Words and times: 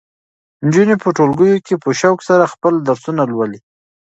نجونې 0.65 0.95
په 1.03 1.09
ټولګیو 1.17 1.63
کې 1.65 1.75
په 1.83 1.89
شوق 1.99 2.19
سره 2.29 2.51
خپل 2.53 2.73
درسونه 2.87 3.21
لولي. 3.31 3.59